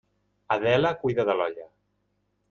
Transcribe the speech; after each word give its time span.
Adela 0.53 0.91
cuida 1.03 1.25
de 1.31 1.35
l'olla. 1.41 1.67